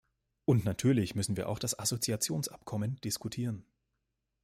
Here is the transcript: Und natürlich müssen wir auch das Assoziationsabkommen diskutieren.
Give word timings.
Und 0.45 0.65
natürlich 0.65 1.13
müssen 1.13 1.37
wir 1.37 1.47
auch 1.47 1.59
das 1.59 1.77
Assoziationsabkommen 1.77 2.95
diskutieren. 3.01 3.67